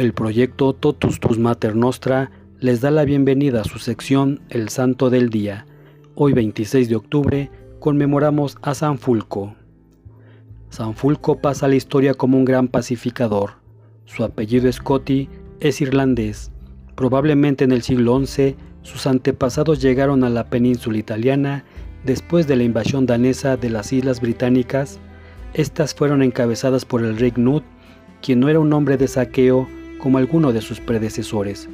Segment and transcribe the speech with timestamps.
[0.00, 5.10] El proyecto Totus Tus Mater Nostra les da la bienvenida a su sección El Santo
[5.10, 5.66] del Día.
[6.14, 7.50] Hoy 26 de octubre
[7.80, 9.54] conmemoramos a San Fulco.
[10.70, 13.56] San Fulco pasa a la historia como un gran pacificador.
[14.06, 15.28] Su apellido Scotti
[15.60, 16.50] es irlandés.
[16.94, 21.66] Probablemente en el siglo XI sus antepasados llegaron a la península italiana
[22.06, 24.98] después de la invasión danesa de las Islas Británicas.
[25.52, 27.64] Estas fueron encabezadas por el rey Knut,
[28.22, 29.68] quien no era un hombre de saqueo
[30.00, 31.68] como alguno de sus predecesores,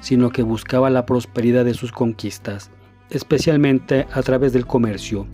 [0.00, 2.70] sino que buscaba la prosperidad de sus conquistas,
[3.10, 5.26] especialmente a través del comercio,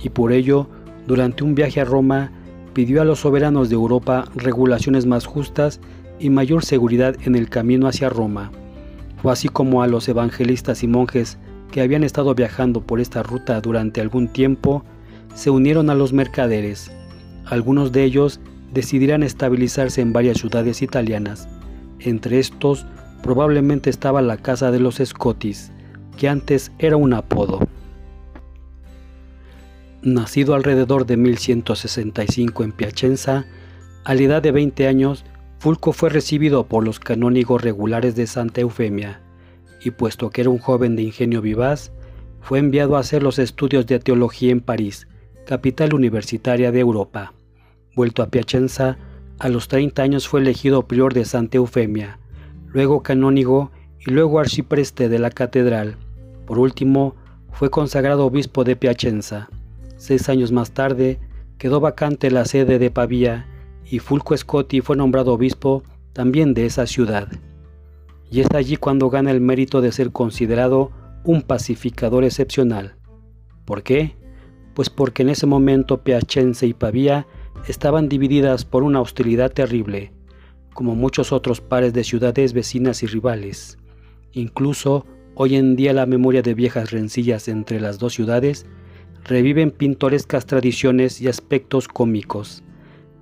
[0.00, 0.68] y por ello,
[1.06, 2.30] durante un viaje a Roma,
[2.72, 5.80] pidió a los soberanos de Europa regulaciones más justas
[6.18, 8.50] y mayor seguridad en el camino hacia Roma.
[9.22, 11.38] Fue así como a los evangelistas y monjes
[11.70, 14.84] que habían estado viajando por esta ruta durante algún tiempo,
[15.34, 16.90] se unieron a los mercaderes.
[17.46, 18.40] Algunos de ellos
[18.72, 21.48] decidirán estabilizarse en varias ciudades italianas,
[22.00, 22.86] entre estos
[23.22, 25.72] probablemente estaba la casa de los Scotis,
[26.16, 27.60] que antes era un apodo.
[30.02, 33.46] Nacido alrededor de 1165 en Piacenza,
[34.04, 35.24] a la edad de 20 años,
[35.58, 39.20] Fulco fue recibido por los canónigos regulares de Santa Eufemia,
[39.82, 41.92] y puesto que era un joven de ingenio vivaz,
[42.40, 45.08] fue enviado a hacer los estudios de teología en París,
[45.46, 47.32] capital universitaria de Europa.
[47.96, 48.98] Vuelto a Piacenza,
[49.38, 52.18] a los 30 años fue elegido prior de Santa Eufemia,
[52.72, 55.96] luego canónigo y luego arcipreste de la catedral.
[56.46, 57.14] Por último,
[57.52, 59.48] fue consagrado obispo de Piacenza.
[59.96, 61.18] Seis años más tarde,
[61.58, 63.46] quedó vacante la sede de Pavía
[63.84, 67.28] y Fulco Scotti fue nombrado obispo también de esa ciudad.
[68.30, 70.90] Y es allí cuando gana el mérito de ser considerado
[71.24, 72.96] un pacificador excepcional.
[73.64, 74.16] ¿Por qué?
[74.74, 77.26] Pues porque en ese momento Piacenza y Pavía
[77.66, 80.12] estaban divididas por una hostilidad terrible,
[80.74, 83.78] como muchos otros pares de ciudades vecinas y rivales.
[84.32, 88.66] Incluso hoy en día la memoria de viejas rencillas entre las dos ciudades
[89.24, 92.62] reviven pintorescas tradiciones y aspectos cómicos.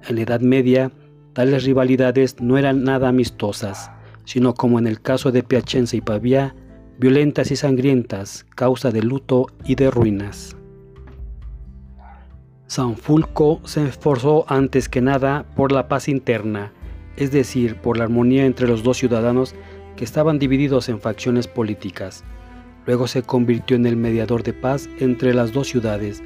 [0.08, 0.92] En la Edad Media,
[1.32, 3.90] tales rivalidades no eran nada amistosas,
[4.24, 6.54] sino como en el caso de Piacenza y Pavía,
[6.98, 10.56] violentas y sangrientas, causa de luto y de ruinas.
[12.66, 16.72] San Fulco se esforzó antes que nada por la paz interna,
[17.16, 19.54] es decir, por la armonía entre los dos ciudadanos
[19.96, 22.24] que estaban divididos en facciones políticas.
[22.86, 26.22] Luego se convirtió en el mediador de paz entre las dos ciudades,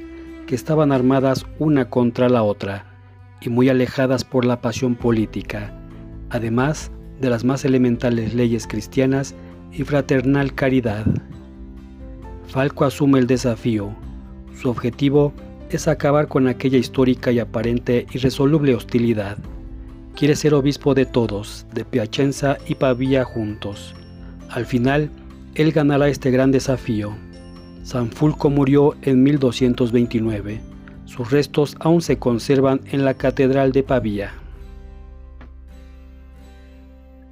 [0.47, 2.85] que estaban armadas una contra la otra
[3.41, 5.73] y muy alejadas por la pasión política,
[6.29, 6.89] además
[7.19, 9.35] de las más elementales leyes cristianas
[9.71, 11.05] y fraternal caridad.
[12.47, 13.93] Falco asume el desafío.
[14.59, 15.48] Su objetivo es
[15.87, 19.37] acabar con aquella histórica y aparente irresoluble hostilidad.
[20.15, 23.93] Quiere ser obispo de todos, de Piacenza y Pavía juntos.
[24.49, 25.09] Al final,
[25.55, 27.15] él ganará este gran desafío.
[27.83, 30.59] San Fulco murió en 1229.
[31.05, 34.33] Sus restos aún se conservan en la Catedral de Pavía.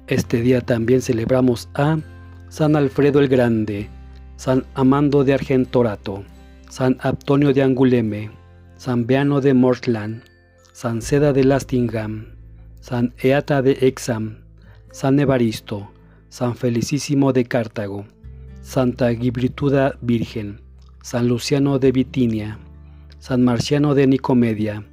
[0.06, 1.98] Este día también celebramos a
[2.48, 3.88] San Alfredo el Grande,
[4.36, 6.24] San Amando de Argentorato,
[6.68, 8.30] San Antonio de Anguleme,
[8.76, 10.22] San Beano de Mortland,
[10.72, 12.26] San Seda de Lastingham,
[12.80, 14.44] San Eata de Exam,
[14.92, 15.90] San Evaristo,
[16.28, 18.04] San Felicísimo de Cartago,
[18.60, 20.60] Santa Gibrituda Virgen,
[21.02, 22.58] San Luciano de Bitinia,
[23.18, 24.84] San Marciano de Nicomedia,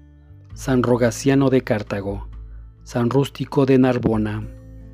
[0.54, 2.30] San Rogaciano de Cartago,
[2.84, 4.48] San Rústico de Narbona,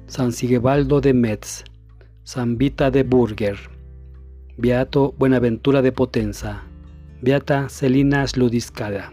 [0.08, 1.64] San Sigebaldo de Metz,
[2.24, 3.58] San Vita de Burger,
[4.58, 6.64] Beato Buenaventura de Potenza,
[7.24, 9.12] Beata Celina Sludiscada,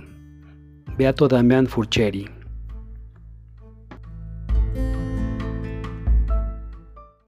[0.96, 2.37] Beato Damián Furcheri.